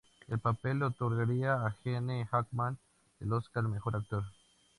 El 0.27 0.39
papel 0.39 0.79
le 0.79 0.85
otorgaría 0.85 1.63
a 1.63 1.73
Gene 1.83 2.25
Hackman 2.25 2.75
el 3.19 3.33
Oscar 3.33 3.65
al 3.65 3.69
Mejor 3.71 3.95
Actor. 3.97 4.23